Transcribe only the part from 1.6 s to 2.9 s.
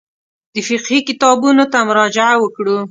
ته مراجعه وکړو.